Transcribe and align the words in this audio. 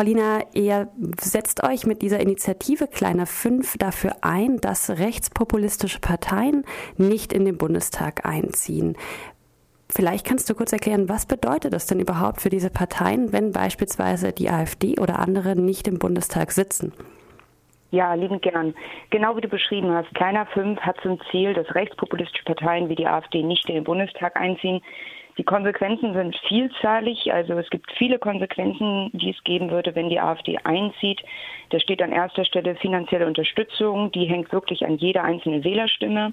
Paulina, 0.00 0.40
ihr 0.54 0.88
setzt 1.20 1.62
euch 1.62 1.84
mit 1.84 2.00
dieser 2.00 2.20
Initiative 2.20 2.86
Kleiner 2.86 3.26
5 3.26 3.76
dafür 3.76 4.12
ein, 4.22 4.56
dass 4.56 4.88
rechtspopulistische 4.88 6.00
Parteien 6.00 6.64
nicht 6.96 7.34
in 7.34 7.44
den 7.44 7.58
Bundestag 7.58 8.24
einziehen. 8.24 8.96
Vielleicht 9.90 10.26
kannst 10.26 10.48
du 10.48 10.54
kurz 10.54 10.72
erklären, 10.72 11.10
was 11.10 11.26
bedeutet 11.26 11.74
das 11.74 11.86
denn 11.86 12.00
überhaupt 12.00 12.40
für 12.40 12.48
diese 12.48 12.70
Parteien, 12.70 13.34
wenn 13.34 13.52
beispielsweise 13.52 14.32
die 14.32 14.48
AfD 14.48 14.98
oder 14.98 15.18
andere 15.18 15.54
nicht 15.54 15.86
im 15.86 15.98
Bundestag 15.98 16.52
sitzen? 16.52 16.94
Ja, 17.90 18.14
lieben 18.14 18.40
gern. 18.40 18.74
Genau 19.10 19.36
wie 19.36 19.42
du 19.42 19.48
beschrieben 19.48 19.92
hast, 19.92 20.14
Kleiner 20.14 20.46
5 20.46 20.80
hat 20.80 20.96
zum 21.02 21.20
Ziel, 21.30 21.52
dass 21.52 21.74
rechtspopulistische 21.74 22.44
Parteien 22.44 22.88
wie 22.88 22.96
die 22.96 23.06
AfD 23.06 23.42
nicht 23.42 23.68
in 23.68 23.74
den 23.74 23.84
Bundestag 23.84 24.40
einziehen. 24.40 24.80
Die 25.38 25.44
Konsequenzen 25.44 26.12
sind 26.12 26.36
vielzahlig. 26.48 27.32
Also 27.32 27.54
es 27.54 27.70
gibt 27.70 27.90
viele 27.92 28.18
Konsequenzen, 28.18 29.10
die 29.12 29.30
es 29.30 29.44
geben 29.44 29.70
würde, 29.70 29.94
wenn 29.94 30.08
die 30.08 30.20
AfD 30.20 30.58
einzieht. 30.64 31.22
Da 31.70 31.80
steht 31.80 32.02
an 32.02 32.12
erster 32.12 32.44
Stelle 32.44 32.74
finanzielle 32.76 33.26
Unterstützung. 33.26 34.10
Die 34.12 34.26
hängt 34.26 34.52
wirklich 34.52 34.84
an 34.84 34.96
jeder 34.96 35.22
einzelnen 35.24 35.64
Wählerstimme. 35.64 36.32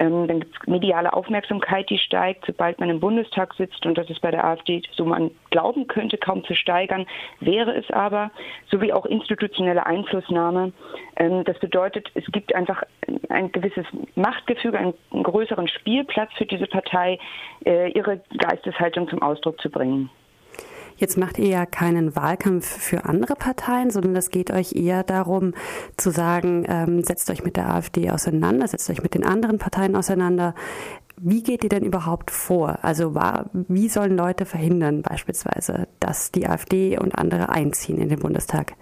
Ähm, 0.00 0.26
dann 0.26 0.40
gibt 0.40 0.56
es 0.58 0.66
mediale 0.66 1.12
Aufmerksamkeit, 1.12 1.90
die 1.90 1.98
steigt, 1.98 2.46
sobald 2.46 2.80
man 2.80 2.88
im 2.88 3.00
Bundestag 3.00 3.52
sitzt. 3.54 3.84
Und 3.84 3.98
das 3.98 4.08
ist 4.08 4.22
bei 4.22 4.30
der 4.30 4.44
AfD, 4.44 4.82
so 4.92 5.04
man 5.04 5.30
glauben 5.50 5.86
könnte, 5.86 6.16
kaum 6.16 6.42
zu 6.44 6.54
steigern, 6.54 7.06
wäre 7.40 7.76
es 7.76 7.88
aber, 7.90 8.30
sowie 8.70 8.94
auch 8.94 9.04
institutionelle 9.04 9.84
Einflussnahme. 9.84 10.72
Ähm, 11.16 11.44
das 11.44 11.58
bedeutet, 11.58 12.10
es 12.14 12.24
gibt 12.32 12.54
einfach 12.54 12.82
ein 13.28 13.52
gewisses 13.52 13.84
Machtgefüge, 14.14 14.78
einen, 14.78 14.94
einen 15.12 15.22
größeren 15.22 15.68
Spielplatz 15.68 16.32
für 16.38 16.46
diese 16.46 16.66
Partei, 16.66 17.18
äh, 17.66 17.90
ihre 17.90 18.22
Geisteshaltung 18.38 19.06
zum 19.08 19.20
Ausdruck 19.20 19.60
zu 19.60 19.68
bringen. 19.68 20.08
Jetzt 21.00 21.16
macht 21.16 21.38
ihr 21.38 21.48
ja 21.48 21.64
keinen 21.64 22.14
Wahlkampf 22.14 22.66
für 22.66 23.06
andere 23.06 23.34
Parteien, 23.34 23.90
sondern 23.90 24.14
es 24.16 24.28
geht 24.28 24.50
euch 24.50 24.74
eher 24.74 25.02
darum 25.02 25.54
zu 25.96 26.10
sagen, 26.10 26.66
ähm, 26.68 27.02
setzt 27.02 27.30
euch 27.30 27.42
mit 27.42 27.56
der 27.56 27.70
AfD 27.70 28.10
auseinander, 28.10 28.68
setzt 28.68 28.90
euch 28.90 29.02
mit 29.02 29.14
den 29.14 29.24
anderen 29.24 29.56
Parteien 29.56 29.96
auseinander. 29.96 30.54
Wie 31.16 31.42
geht 31.42 31.64
ihr 31.64 31.70
denn 31.70 31.84
überhaupt 31.84 32.30
vor? 32.30 32.80
Also 32.82 33.14
war, 33.14 33.48
wie 33.54 33.88
sollen 33.88 34.14
Leute 34.14 34.44
verhindern 34.44 35.00
beispielsweise, 35.00 35.88
dass 36.00 36.32
die 36.32 36.46
AfD 36.46 36.98
und 36.98 37.16
andere 37.16 37.48
einziehen 37.48 37.96
in 37.96 38.10
den 38.10 38.18
Bundestag? 38.18 38.74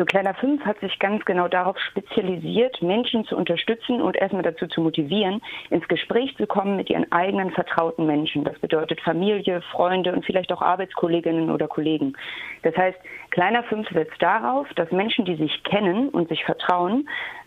So 0.00 0.06
Kleiner 0.06 0.32
5 0.32 0.64
hat 0.64 0.80
sich 0.80 0.98
ganz 0.98 1.22
genau 1.26 1.46
darauf 1.46 1.78
spezialisiert, 1.78 2.80
Menschen 2.80 3.26
zu 3.26 3.36
unterstützen 3.36 4.00
und 4.00 4.16
erstmal 4.16 4.42
dazu 4.42 4.66
zu 4.66 4.80
motivieren, 4.80 5.42
ins 5.68 5.86
Gespräch 5.88 6.34
zu 6.38 6.46
kommen 6.46 6.76
mit 6.76 6.88
ihren 6.88 7.12
eigenen 7.12 7.50
vertrauten 7.50 8.06
Menschen. 8.06 8.42
Das 8.44 8.58
bedeutet 8.60 8.98
Familie, 9.02 9.60
Freunde 9.60 10.14
und 10.14 10.24
vielleicht 10.24 10.52
auch 10.52 10.62
Arbeitskolleginnen 10.62 11.50
oder 11.50 11.68
Kollegen. 11.68 12.14
Das 12.62 12.74
heißt, 12.78 12.96
Kleiner 13.28 13.62
5 13.64 13.90
setzt 13.90 14.22
darauf, 14.22 14.66
dass 14.74 14.90
Menschen, 14.90 15.26
die 15.26 15.36
sich 15.36 15.62
kennen 15.64 16.08
und 16.08 16.30
sich 16.30 16.44
vertrauen, 16.44 17.06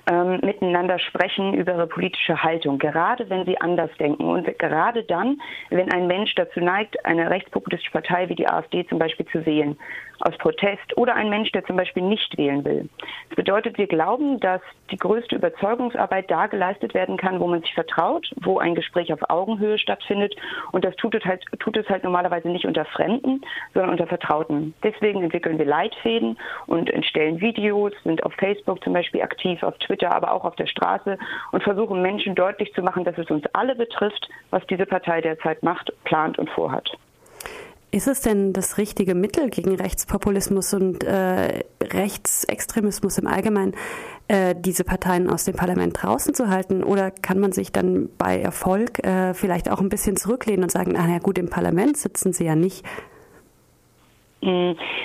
ähm, 0.10 0.40
miteinander 0.44 1.00
sprechen 1.00 1.54
über 1.54 1.74
ihre 1.74 1.88
politische 1.88 2.44
Haltung, 2.44 2.78
gerade 2.78 3.30
wenn 3.30 3.46
sie 3.46 3.60
anders 3.62 3.90
denken 4.00 4.26
und 4.26 4.60
gerade 4.60 5.04
dann, 5.04 5.42
wenn 5.70 5.92
ein 5.92 6.08
Mensch 6.08 6.36
dazu 6.36 6.60
neigt, 6.60 7.06
eine 7.06 7.30
rechtspopulistische 7.30 7.92
Partei 7.92 8.28
wie 8.30 8.36
die 8.36 8.48
AfD 8.48 8.86
zum 8.88 9.00
Beispiel 9.00 9.26
zu 9.28 9.46
wählen, 9.46 9.78
aus 10.20 10.38
Protest 10.38 10.96
oder 10.98 11.16
ein 11.16 11.30
Mensch, 11.30 11.52
der 11.52 11.66
zum 11.66 11.76
Beispiel 11.76 12.04
nicht 12.04 12.38
wählen 12.38 12.64
will. 12.64 12.88
Das 13.30 13.36
bedeutet, 13.36 13.78
wir 13.78 13.88
glauben, 13.88 14.40
dass 14.40 14.62
die 14.92 14.98
größte 14.98 15.36
Überzeugungsarbeit 15.36 16.30
da 16.30 16.48
geleistet 16.48 16.94
werden 16.94 17.18
kann, 17.18 17.40
wo 17.40 17.48
man 17.48 17.62
sich 17.62 17.74
vertraut, 17.74 18.30
wo 18.42 18.60
ein 18.60 18.76
Gespräch 18.76 19.12
auf 19.12 19.30
Augenhöhe 19.30 19.78
stattfindet 19.78 20.36
und 20.72 20.86
das 20.86 20.96
tut 20.98 21.16
es 21.16 21.26
halt, 21.26 21.44
tut 21.60 21.78
es 21.78 21.88
halt 21.90 22.04
normalerweise 22.04 22.50
nicht 22.50 22.66
unter 22.66 22.86
Fremden, 22.86 23.42
sondern 23.74 23.92
unter 23.92 24.08
Vertrauten. 24.08 24.74
Deswegen 24.84 25.24
entwickeln 25.24 25.58
wir 25.58 25.66
Leitfäden 25.66 26.38
und 26.68 26.90
entstellen 26.90 27.42
Videos, 27.42 27.92
sind 28.04 28.24
auf 28.24 28.34
Facebook 28.34 28.84
zum 28.84 28.94
Beispiel 28.94 29.22
aktiv, 29.22 29.64
auf 29.64 29.78
Twitter 29.80 29.93
Twitter, 29.94 30.14
aber 30.14 30.32
auch 30.32 30.44
auf 30.44 30.56
der 30.56 30.68
Straße 30.68 31.18
und 31.52 31.64
versuchen 31.64 32.02
Menschen 32.02 32.36
deutlich 32.36 32.74
zu 32.74 32.82
machen, 32.82 33.04
dass 33.04 33.18
es 33.18 33.30
uns 33.30 33.44
alle 33.54 33.76
betrifft, 33.76 34.30
was 34.50 34.66
diese 34.68 34.86
Partei 34.86 35.22
derzeit 35.22 35.64
macht, 35.64 35.94
plant 36.04 36.40
und 36.40 36.50
vorhat. 36.50 36.90
Ist 37.92 38.08
es 38.08 38.22
denn 38.22 38.54
das 38.54 38.80
richtige 38.80 39.14
Mittel 39.14 39.52
gegen 39.52 39.76
Rechtspopulismus 39.76 40.74
und 40.74 41.04
äh, 41.04 41.64
Rechtsextremismus 41.80 43.20
im 43.20 43.28
Allgemeinen, 43.28 43.76
äh, 44.28 44.56
diese 44.58 44.84
Parteien 44.84 45.30
aus 45.30 45.46
dem 45.46 45.54
Parlament 45.54 46.02
draußen 46.02 46.34
zu 46.34 46.50
halten? 46.50 46.84
Oder 46.84 47.12
kann 47.12 47.40
man 47.40 47.52
sich 47.52 47.72
dann 47.72 48.10
bei 48.18 48.42
Erfolg 48.42 49.06
äh, 49.06 49.36
vielleicht 49.36 49.70
auch 49.70 49.80
ein 49.80 49.90
bisschen 49.90 50.18
zurücklehnen 50.18 50.64
und 50.64 50.72
sagen, 50.72 50.94
na 50.96 51.08
ja 51.08 51.20
gut, 51.20 51.38
im 51.38 51.52
Parlament 51.52 51.98
sitzen 51.98 52.34
sie 52.34 52.46
ja 52.46 52.56
nicht, 52.56 52.84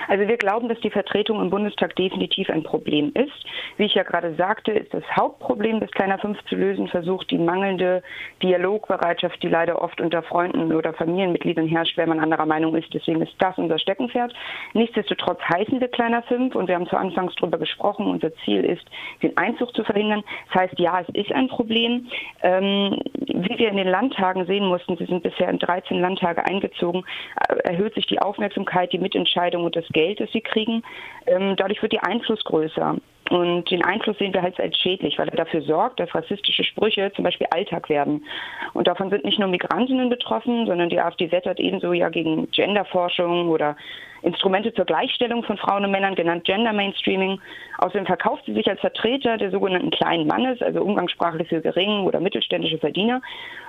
also 0.08 0.26
wir 0.26 0.36
glauben, 0.36 0.68
dass 0.68 0.80
die 0.80 0.90
Vertretung 0.90 1.40
im 1.40 1.50
Bundestag 1.50 1.94
definitiv 1.94 2.50
ein 2.50 2.64
Problem 2.64 3.12
ist. 3.14 3.46
Wie 3.76 3.84
ich 3.84 3.94
ja 3.94 4.02
gerade 4.02 4.34
sagte, 4.34 4.72
ist 4.72 4.92
das 4.92 5.04
Hauptproblem 5.14 5.78
des 5.78 5.92
Kleiner 5.92 6.18
Fünf 6.18 6.42
zu 6.46 6.56
lösen, 6.56 6.88
versucht 6.88 7.30
die 7.30 7.38
mangelnde 7.38 8.02
Dialogbereitschaft, 8.42 9.40
die 9.42 9.48
leider 9.48 9.80
oft 9.80 10.00
unter 10.00 10.22
Freunden 10.22 10.72
oder 10.72 10.92
Familienmitgliedern 10.92 11.68
herrscht, 11.68 11.96
wenn 11.96 12.08
man 12.08 12.18
anderer 12.18 12.46
Meinung 12.46 12.74
ist. 12.74 12.92
Deswegen 12.92 13.22
ist 13.22 13.34
das 13.38 13.56
unser 13.58 13.78
Steckenpferd. 13.78 14.34
Nichtsdestotrotz 14.72 15.40
heißen 15.48 15.80
wir 15.80 15.88
Kleiner 15.88 16.22
Fünf 16.22 16.56
und 16.56 16.66
wir 16.66 16.74
haben 16.74 16.88
zu 16.88 16.96
Anfangs 16.96 17.34
darüber 17.36 17.58
gesprochen. 17.58 18.06
Unser 18.06 18.34
Ziel 18.44 18.64
ist, 18.64 18.84
den 19.22 19.36
Einzug 19.36 19.72
zu 19.74 19.84
verhindern. 19.84 20.24
Das 20.52 20.62
heißt, 20.62 20.78
ja, 20.78 21.00
es 21.00 21.08
ist 21.14 21.32
ein 21.32 21.46
Problem. 21.46 22.08
Ähm, 22.42 22.98
wie 23.14 23.58
wir 23.58 23.68
in 23.68 23.76
den 23.76 23.88
Landtagen 23.88 24.46
sehen 24.46 24.66
mussten, 24.66 24.96
sie 24.96 25.06
sind 25.06 25.22
bisher 25.22 25.48
in 25.48 25.60
13 25.60 26.00
Landtage 26.00 26.44
eingezogen, 26.44 27.04
äh, 27.48 27.54
erhöht 27.68 27.94
sich 27.94 28.06
die 28.06 28.18
Aufmerksamkeit, 28.18 28.92
die 28.92 28.98
Mitentscheidung 28.98 29.27
Entscheidung 29.28 29.64
und 29.64 29.76
das 29.76 29.86
Geld, 29.88 30.20
das 30.20 30.30
sie 30.32 30.40
kriegen. 30.40 30.82
Ähm, 31.26 31.54
dadurch 31.56 31.82
wird 31.82 31.92
die 31.92 32.00
Einfluss 32.00 32.42
größer. 32.44 32.96
Und 33.30 33.70
den 33.70 33.84
Einfluss 33.84 34.16
sehen 34.18 34.32
wir 34.32 34.42
halt 34.42 34.58
als 34.58 34.76
schädlich, 34.78 35.18
weil 35.18 35.28
er 35.28 35.36
dafür 35.36 35.60
sorgt, 35.62 36.00
dass 36.00 36.14
rassistische 36.14 36.64
Sprüche 36.64 37.12
zum 37.14 37.24
Beispiel 37.24 37.46
Alltag 37.50 37.88
werden. 37.88 38.24
Und 38.72 38.86
davon 38.86 39.10
sind 39.10 39.24
nicht 39.24 39.38
nur 39.38 39.48
Migrantinnen 39.48 40.08
betroffen, 40.08 40.66
sondern 40.66 40.88
die 40.88 41.00
AfD 41.00 41.30
wettert 41.30 41.60
ebenso 41.60 41.92
ja 41.92 42.08
gegen 42.08 42.50
Genderforschung 42.50 43.48
oder 43.48 43.76
Instrumente 44.22 44.72
zur 44.74 44.84
Gleichstellung 44.84 45.44
von 45.44 45.58
Frauen 45.58 45.84
und 45.84 45.90
Männern, 45.90 46.14
genannt 46.14 46.44
Gender 46.44 46.72
Mainstreaming. 46.72 47.40
Außerdem 47.78 48.06
verkauft 48.06 48.44
sie 48.46 48.54
sich 48.54 48.68
als 48.68 48.80
Vertreter 48.80 49.36
der 49.36 49.50
sogenannten 49.50 49.90
kleinen 49.90 50.26
Mannes, 50.26 50.60
also 50.60 50.82
umgangssprachlich 50.82 51.48
für 51.48 51.60
gering 51.60 52.04
oder 52.04 52.18
mittelständische 52.18 52.78
Verdiener. 52.78 53.20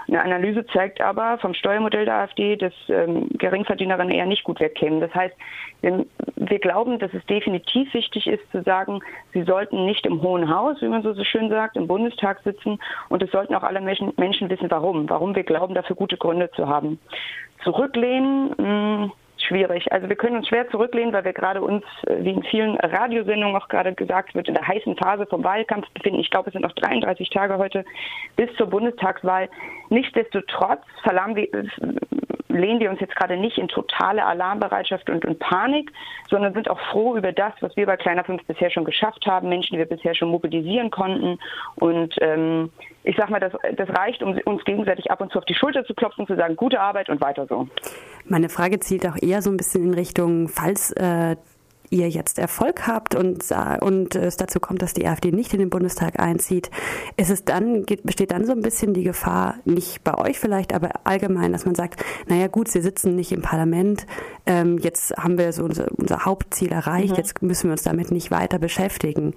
Eine 0.07 0.23
Analyse 0.23 0.65
zeigt 0.67 1.01
aber 1.01 1.37
vom 1.37 1.53
Steuermodell 1.53 2.05
der 2.05 2.15
AfD, 2.15 2.55
dass 2.55 2.73
ähm, 2.87 3.27
Geringverdienerinnen 3.37 4.13
eher 4.13 4.25
nicht 4.25 4.43
gut 4.43 4.59
wegkämen. 4.59 5.01
Das 5.01 5.13
heißt, 5.13 5.35
wir, 5.81 6.06
wir 6.35 6.59
glauben, 6.59 7.00
dass 7.00 7.13
es 7.13 7.25
definitiv 7.25 7.94
wichtig 7.94 8.28
ist 8.28 8.44
zu 8.51 8.62
sagen, 8.63 9.00
sie 9.34 9.44
sollten 9.44 9.85
nicht 9.85 10.06
im 10.06 10.22
Hohen 10.22 10.53
Haus, 10.53 10.81
wie 10.81 10.88
man 10.88 11.03
so, 11.03 11.13
schön 11.23 11.50
sagt, 11.50 11.78
im 11.78 11.88
Bundestag 11.88 12.41
sitzen. 12.44 12.79
Und 13.09 13.23
es 13.23 13.31
sollten 13.31 13.56
auch 13.56 13.63
alle 13.63 13.81
Menschen, 13.81 14.13
Menschen 14.18 14.50
wissen, 14.50 14.69
warum. 14.72 15.09
Warum 15.09 15.35
wir 15.35 15.44
glauben, 15.44 15.75
dafür 15.75 15.95
gute 15.95 16.18
Gründe 16.18 16.50
zu 16.51 16.68
haben. 16.68 17.00
Zurücklehnen, 17.63 18.50
mh, 18.57 18.57
hm, 18.57 19.12
schwierig. 19.38 19.91
Also 19.91 20.09
wir 20.09 20.16
können 20.16 20.38
uns 20.38 20.47
schwer 20.47 20.69
zurücklehnen, 20.69 21.13
weil 21.13 21.25
wir 21.25 21.34
gerade 21.34 21.62
uns, 21.62 21.84
äh, 22.07 22.23
wie 22.23 22.31
in 22.31 22.44
vielen 22.44 22.75
Radiosendungen 22.78 23.56
auch 23.56 23.68
gerade 23.68 23.94
gesagt 23.94 24.35
wird, 24.35 24.47
in 24.47 24.53
der 24.53 24.68
heißen 24.68 24.95
Phase 24.97 25.25
vom 25.25 25.44
Wahlkampf 25.44 25.89
befinden. 25.91 26.19
Ich 26.19 26.29
glaube, 26.29 26.50
es 26.50 26.53
sind 26.53 26.62
noch 26.62 26.73
33 26.73 27.29
Tage 27.29 27.57
heute 27.57 27.85
bis 28.35 28.53
zur 28.56 28.68
Bundestagswahl. 28.68 29.50
Nichtsdestotrotz 29.89 30.84
verlangen 31.03 31.35
wir, 31.35 31.47
lehnen 32.59 32.79
wir 32.79 32.89
uns 32.89 32.99
jetzt 32.99 33.15
gerade 33.15 33.37
nicht 33.37 33.57
in 33.57 33.67
totale 33.67 34.25
Alarmbereitschaft 34.25 35.09
und, 35.09 35.25
und 35.25 35.39
Panik, 35.39 35.91
sondern 36.29 36.53
sind 36.53 36.69
auch 36.69 36.79
froh 36.91 37.17
über 37.17 37.31
das, 37.31 37.53
was 37.61 37.75
wir 37.75 37.85
bei 37.85 37.97
Kleiner 37.97 38.23
5 38.23 38.45
bisher 38.45 38.69
schon 38.69 38.85
geschafft 38.85 39.25
haben, 39.25 39.49
Menschen, 39.49 39.73
die 39.73 39.79
wir 39.79 39.85
bisher 39.85 40.15
schon 40.15 40.29
mobilisieren 40.29 40.91
konnten. 40.91 41.39
Und 41.75 42.15
ähm, 42.21 42.71
ich 43.03 43.15
sage 43.15 43.31
mal, 43.31 43.39
das, 43.39 43.53
das 43.75 43.89
reicht, 43.89 44.21
um 44.21 44.37
uns 44.45 44.63
gegenseitig 44.65 45.09
ab 45.09 45.21
und 45.21 45.31
zu 45.31 45.39
auf 45.39 45.45
die 45.45 45.55
Schulter 45.55 45.85
zu 45.85 45.93
klopfen, 45.93 46.27
zu 46.27 46.35
sagen, 46.35 46.55
gute 46.55 46.79
Arbeit 46.79 47.09
und 47.09 47.21
weiter 47.21 47.47
so. 47.47 47.67
Meine 48.25 48.49
Frage 48.49 48.79
zielt 48.79 49.07
auch 49.07 49.17
eher 49.19 49.41
so 49.41 49.49
ein 49.49 49.57
bisschen 49.57 49.85
in 49.85 49.93
Richtung, 49.93 50.49
falls 50.49 50.91
äh, 50.91 51.35
ihr 51.89 52.09
jetzt 52.09 52.39
Erfolg 52.39 52.88
habt 52.88 53.15
und, 53.15 53.44
und 53.81 54.15
es 54.15 54.38
dazu 54.38 54.59
kommt, 54.59 54.81
dass 54.81 54.94
die 54.94 55.07
AfD 55.07 55.31
nicht 55.31 55.53
in 55.53 55.59
den 55.59 55.69
Bundestag 55.69 56.19
einzieht, 56.19 56.69
ist 57.18 57.30
es 57.30 57.45
dann, 57.45 57.86
besteht 58.03 58.31
dann 58.31 58.45
so 58.45 58.51
ein 58.51 58.62
bisschen 58.62 58.94
die 58.94 59.03
Gefahr, 59.03 59.56
nicht 59.65 60.03
bei 60.03 60.18
euch 60.18 60.39
vielleicht, 60.39 60.74
aber 60.74 60.91
allgemein, 61.03 61.51
dass 61.51 61.65
man 61.65 61.75
sagt, 61.75 62.03
naja 62.27 62.47
gut, 62.47 62.69
sie 62.69 62.81
sitzen 62.81 63.15
nicht 63.15 63.31
im 63.31 63.41
Parlament, 63.41 64.06
ähm, 64.45 64.77
jetzt 64.77 65.15
haben 65.18 65.38
wir 65.38 65.51
so 65.53 65.63
unser, 65.63 65.88
unser 65.97 66.25
Hauptziel 66.25 66.71
erreicht, 66.71 67.12
mhm. 67.12 67.18
jetzt 67.18 67.41
müssen 67.41 67.65
wir 67.65 67.74
uns 67.74 67.83
damit 67.83 68.12
nicht 68.12 68.31
weiter 68.31 68.59
beschäftigen. 68.59 69.33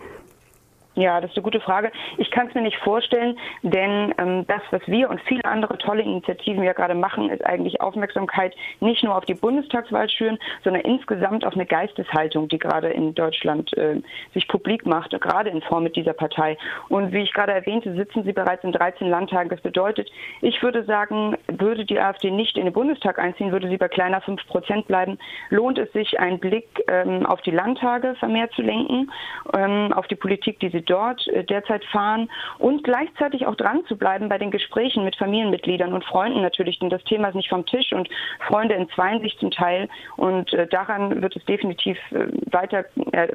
Ja, 0.94 1.22
das 1.22 1.30
ist 1.30 1.38
eine 1.38 1.44
gute 1.44 1.60
Frage. 1.60 1.90
Ich 2.18 2.30
kann 2.30 2.48
es 2.48 2.54
mir 2.54 2.60
nicht 2.60 2.76
vorstellen, 2.78 3.38
denn 3.62 4.12
ähm, 4.18 4.46
das, 4.46 4.60
was 4.70 4.82
wir 4.86 5.08
und 5.08 5.22
viele 5.22 5.44
andere 5.46 5.78
tolle 5.78 6.02
Initiativen 6.02 6.62
ja 6.62 6.74
gerade 6.74 6.94
machen, 6.94 7.30
ist 7.30 7.44
eigentlich 7.46 7.80
Aufmerksamkeit 7.80 8.54
nicht 8.80 9.02
nur 9.02 9.16
auf 9.16 9.24
die 9.24 9.32
Bundestagswahl 9.32 10.10
schüren, 10.10 10.38
sondern 10.64 10.82
insgesamt 10.82 11.46
auf 11.46 11.54
eine 11.54 11.64
Geisteshaltung, 11.64 12.48
die 12.48 12.58
gerade 12.58 12.90
in 12.90 13.14
Deutschland 13.14 13.74
äh, 13.78 14.02
sich 14.34 14.46
publik 14.48 14.84
macht, 14.84 15.18
gerade 15.18 15.48
in 15.48 15.62
Form 15.62 15.84
mit 15.84 15.96
dieser 15.96 16.12
Partei. 16.12 16.58
Und 16.90 17.12
wie 17.12 17.22
ich 17.22 17.32
gerade 17.32 17.52
erwähnte, 17.52 17.94
sitzen 17.94 18.24
sie 18.24 18.34
bereits 18.34 18.62
in 18.62 18.72
13 18.72 19.08
Landtagen. 19.08 19.48
Das 19.48 19.62
bedeutet, 19.62 20.10
ich 20.42 20.62
würde 20.62 20.84
sagen, 20.84 21.38
würde 21.46 21.86
die 21.86 21.98
AfD 21.98 22.30
nicht 22.30 22.58
in 22.58 22.64
den 22.64 22.74
Bundestag 22.74 23.18
einziehen, 23.18 23.50
würde 23.50 23.68
sie 23.68 23.78
bei 23.78 23.88
kleiner 23.88 24.20
5 24.20 24.46
Prozent 24.46 24.86
bleiben, 24.88 25.18
lohnt 25.48 25.78
es 25.78 25.90
sich, 25.92 26.20
einen 26.20 26.38
Blick 26.38 26.84
ähm, 26.88 27.24
auf 27.24 27.40
die 27.40 27.50
Landtage 27.50 28.14
vermehrt 28.16 28.52
zu 28.52 28.60
lenken, 28.60 29.10
ähm, 29.56 29.94
auf 29.94 30.06
die 30.08 30.16
Politik, 30.16 30.60
die 30.60 30.68
sie 30.68 30.81
dort 30.82 31.26
äh, 31.28 31.44
derzeit 31.44 31.84
fahren 31.86 32.30
und 32.58 32.84
gleichzeitig 32.84 33.46
auch 33.46 33.54
dran 33.54 33.84
zu 33.86 33.96
bleiben 33.96 34.28
bei 34.28 34.38
den 34.38 34.50
Gesprächen 34.50 35.04
mit 35.04 35.16
Familienmitgliedern 35.16 35.92
und 35.92 36.04
Freunden 36.04 36.42
natürlich, 36.42 36.78
denn 36.78 36.90
das 36.90 37.02
Thema 37.04 37.28
ist 37.28 37.34
nicht 37.34 37.48
vom 37.48 37.66
Tisch 37.66 37.92
und 37.92 38.08
Freunde 38.46 38.74
entzweien 38.74 39.20
sich 39.20 39.36
zum 39.38 39.50
Teil 39.50 39.88
und 40.16 40.52
äh, 40.52 40.66
daran 40.66 41.22
wird 41.22 41.36
es 41.36 41.44
definitiv 41.44 41.98
äh, 42.12 42.26
weiter, 42.50 42.84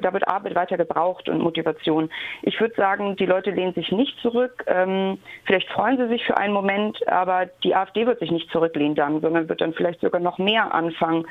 da 0.00 0.12
wird 0.12 0.28
Arbeit 0.28 0.54
weiter 0.54 0.76
gebraucht 0.76 1.28
und 1.28 1.40
Motivation. 1.40 2.10
Ich 2.42 2.60
würde 2.60 2.74
sagen, 2.74 3.16
die 3.16 3.26
Leute 3.26 3.50
lehnen 3.50 3.74
sich 3.74 3.90
nicht 3.92 4.18
zurück. 4.20 4.64
Ähm, 4.66 5.18
vielleicht 5.44 5.68
freuen 5.70 5.96
sie 5.96 6.08
sich 6.08 6.24
für 6.24 6.36
einen 6.36 6.52
Moment, 6.52 7.06
aber 7.08 7.46
die 7.64 7.74
AfD 7.74 8.06
wird 8.06 8.20
sich 8.20 8.30
nicht 8.30 8.50
zurücklehnen 8.50 8.94
dann, 8.94 9.20
sondern 9.20 9.48
wird 9.48 9.60
dann 9.60 9.72
vielleicht 9.72 10.00
sogar 10.00 10.20
noch 10.20 10.38
mehr 10.38 10.74
anfangen, 10.74 11.26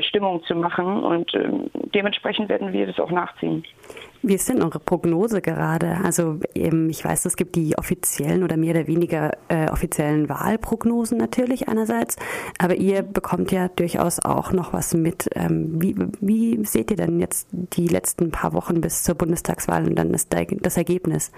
Stimmung 0.00 0.42
zu 0.44 0.54
machen 0.54 1.02
und 1.02 1.34
ähm, 1.34 1.70
dementsprechend 1.94 2.48
werden 2.48 2.72
wir 2.72 2.86
das 2.86 2.98
auch 3.00 3.10
nachziehen. 3.10 3.64
Wie 4.22 4.34
ist 4.34 4.50
denn 4.50 4.62
eure 4.62 4.78
Prognose 4.78 5.40
gerade? 5.40 5.98
Also 6.04 6.40
ich 6.52 7.04
weiß, 7.04 7.24
es 7.24 7.36
gibt 7.36 7.56
die 7.56 7.78
offiziellen 7.78 8.42
oder 8.42 8.58
mehr 8.58 8.74
oder 8.74 8.86
weniger 8.86 9.30
äh, 9.48 9.70
offiziellen 9.70 10.28
Wahlprognosen 10.28 11.16
natürlich 11.16 11.68
einerseits, 11.68 12.16
aber 12.58 12.74
ihr 12.74 13.02
bekommt 13.02 13.50
ja 13.50 13.68
durchaus 13.68 14.18
auch 14.22 14.52
noch 14.52 14.74
was 14.74 14.92
mit. 14.92 15.30
Ähm, 15.34 15.80
wie, 15.80 15.96
wie 16.20 16.64
seht 16.66 16.90
ihr 16.90 16.98
denn 16.98 17.18
jetzt 17.18 17.48
die 17.52 17.88
letzten 17.88 18.30
paar 18.30 18.52
Wochen 18.52 18.82
bis 18.82 19.04
zur 19.04 19.14
Bundestagswahl 19.14 19.86
und 19.86 19.98
dann 19.98 20.12
das, 20.12 20.28
das 20.28 20.76
Ergebnis? 20.76 21.32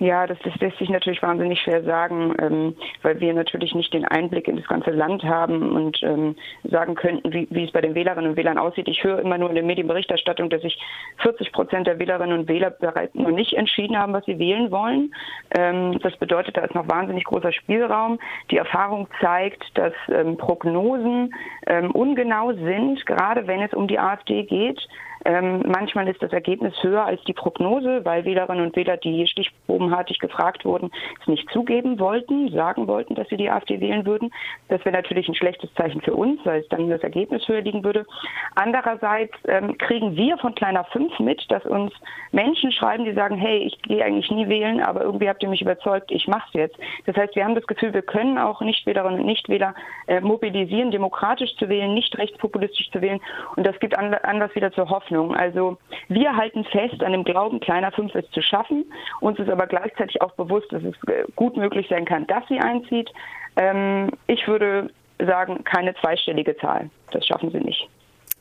Ja, 0.00 0.26
das, 0.26 0.38
das 0.42 0.56
lässt 0.56 0.78
sich 0.78 0.88
natürlich 0.88 1.22
wahnsinnig 1.22 1.60
schwer 1.60 1.84
sagen, 1.84 2.34
ähm, 2.40 2.74
weil 3.02 3.20
wir 3.20 3.34
natürlich 3.34 3.74
nicht 3.74 3.92
den 3.92 4.06
Einblick 4.06 4.48
in 4.48 4.56
das 4.56 4.66
ganze 4.66 4.92
Land 4.92 5.22
haben 5.24 5.76
und 5.76 6.02
ähm, 6.02 6.36
sagen 6.64 6.94
könnten, 6.94 7.30
wie, 7.34 7.46
wie 7.50 7.64
es 7.64 7.70
bei 7.70 7.82
den 7.82 7.94
Wählerinnen 7.94 8.30
und 8.30 8.36
Wählern 8.38 8.56
aussieht. 8.56 8.88
Ich 8.88 9.04
höre 9.04 9.18
immer 9.18 9.36
nur 9.36 9.50
in 9.50 9.56
der 9.56 9.64
Medienberichterstattung, 9.64 10.48
dass 10.48 10.62
sich 10.62 10.80
40 11.18 11.52
Prozent 11.52 11.86
der 11.86 11.98
Wählerinnen 11.98 12.38
und 12.38 12.48
Wähler 12.48 12.70
bereits 12.70 13.14
noch 13.14 13.30
nicht 13.30 13.52
entschieden 13.52 13.98
haben, 13.98 14.14
was 14.14 14.24
sie 14.24 14.38
wählen 14.38 14.70
wollen. 14.70 15.14
Ähm, 15.54 15.98
das 16.02 16.16
bedeutet, 16.16 16.56
da 16.56 16.62
ist 16.62 16.74
noch 16.74 16.88
wahnsinnig 16.88 17.24
großer 17.24 17.52
Spielraum. 17.52 18.18
Die 18.50 18.56
Erfahrung 18.56 19.06
zeigt, 19.20 19.62
dass 19.74 19.92
ähm, 20.08 20.38
Prognosen 20.38 21.34
ähm, 21.66 21.90
ungenau 21.90 22.54
sind, 22.54 23.04
gerade 23.04 23.46
wenn 23.46 23.60
es 23.60 23.74
um 23.74 23.86
die 23.86 23.98
AfD 23.98 24.44
geht. 24.44 24.80
Ähm, 25.24 25.62
manchmal 25.66 26.08
ist 26.08 26.22
das 26.22 26.32
Ergebnis 26.32 26.74
höher 26.82 27.04
als 27.04 27.22
die 27.24 27.32
Prognose, 27.32 28.04
weil 28.04 28.24
Wählerinnen 28.24 28.64
und 28.64 28.76
Wähler, 28.76 28.96
die 28.96 29.26
stichprobenartig 29.26 30.18
gefragt 30.18 30.64
wurden, 30.64 30.90
es 31.20 31.26
nicht 31.26 31.48
zugeben 31.50 31.98
wollten, 31.98 32.50
sagen 32.50 32.86
wollten, 32.86 33.14
dass 33.14 33.28
sie 33.28 33.36
die 33.36 33.50
AfD 33.50 33.80
wählen 33.80 34.06
würden. 34.06 34.32
Das 34.68 34.84
wäre 34.84 34.96
natürlich 34.96 35.28
ein 35.28 35.34
schlechtes 35.34 35.72
Zeichen 35.74 36.00
für 36.00 36.14
uns, 36.14 36.40
weil 36.44 36.60
es 36.60 36.68
dann 36.68 36.88
das 36.88 37.02
Ergebnis 37.02 37.46
höher 37.46 37.60
liegen 37.60 37.84
würde. 37.84 38.06
Andererseits 38.54 39.34
ähm, 39.46 39.76
kriegen 39.76 40.16
wir 40.16 40.38
von 40.38 40.54
Kleiner 40.54 40.84
5 40.84 41.18
mit, 41.20 41.50
dass 41.50 41.64
uns 41.66 41.92
Menschen 42.32 42.72
schreiben, 42.72 43.04
die 43.04 43.12
sagen, 43.12 43.36
hey, 43.36 43.58
ich 43.58 43.80
gehe 43.82 44.04
eigentlich 44.04 44.30
nie 44.30 44.48
wählen, 44.48 44.80
aber 44.80 45.02
irgendwie 45.02 45.28
habt 45.28 45.42
ihr 45.42 45.48
mich 45.48 45.62
überzeugt, 45.62 46.10
ich 46.10 46.28
mache 46.28 46.48
es 46.48 46.54
jetzt. 46.54 46.76
Das 47.06 47.16
heißt, 47.16 47.36
wir 47.36 47.44
haben 47.44 47.54
das 47.54 47.66
Gefühl, 47.66 47.92
wir 47.92 48.02
können 48.02 48.38
auch 48.38 48.60
Nichtwählerinnen 48.60 49.20
und 49.20 49.26
Nichtwähler 49.26 49.74
äh, 50.06 50.20
mobilisieren, 50.20 50.90
demokratisch 50.90 51.54
zu 51.56 51.68
wählen, 51.68 51.92
nicht 51.92 52.16
rechtspopulistisch 52.16 52.90
zu 52.90 53.02
wählen. 53.02 53.20
Und 53.56 53.66
das 53.66 53.78
gibt 53.80 53.98
Anlass 53.98 54.54
wieder 54.54 54.72
zur 54.72 54.88
Hoffnung. 54.88 55.09
Hoffnung. 55.10 55.34
Also 55.34 55.78
wir 56.08 56.36
halten 56.36 56.64
fest 56.64 57.02
an 57.02 57.12
dem 57.12 57.24
Glauben, 57.24 57.60
kleiner 57.60 57.92
fünf 57.92 58.14
ist 58.14 58.32
zu 58.32 58.42
schaffen. 58.42 58.84
Uns 59.20 59.38
ist 59.38 59.48
aber 59.48 59.66
gleichzeitig 59.66 60.22
auch 60.22 60.32
bewusst, 60.32 60.72
dass 60.72 60.82
es 60.82 60.94
äh, 61.08 61.24
gut 61.36 61.56
möglich 61.56 61.86
sein 61.88 62.04
kann, 62.04 62.26
dass 62.26 62.46
sie 62.48 62.58
einzieht. 62.58 63.10
Ähm, 63.56 64.10
ich 64.26 64.46
würde 64.46 64.90
sagen, 65.18 65.64
keine 65.64 65.94
zweistellige 65.96 66.56
Zahl. 66.56 66.90
Das 67.10 67.26
schaffen 67.26 67.50
sie 67.50 67.60
nicht. 67.60 67.88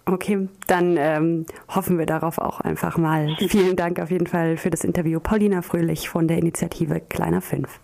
Okay, 0.06 0.48
dann 0.68 0.98
ähm, 0.98 1.46
hoffen 1.68 2.00
wir 2.00 2.06
darauf 2.06 2.40
auch 2.40 2.62
einfach 2.62 2.98
mal. 2.98 3.36
Vielen 3.38 3.76
Dank 3.76 4.00
auf 4.00 4.10
jeden 4.10 4.28
Fall 4.28 4.58
für 4.58 4.70
das 4.70 4.84
Interview. 4.84 5.20
Paulina 5.20 5.62
Fröhlich 5.62 6.10
von 6.10 6.28
der 6.28 6.38
Initiative 6.38 7.00
Kleiner 7.02 7.42
Fünf. 7.42 7.80